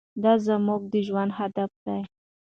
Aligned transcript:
دا 0.23 0.33
زموږ 0.45 0.81
د 0.91 0.93
ژوند 1.07 1.31
هدف 1.39 1.71
دی. 1.85 2.01